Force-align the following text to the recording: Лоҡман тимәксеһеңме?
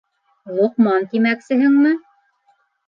Лоҡман 0.53 1.07
тимәксеһеңме? 1.13 1.95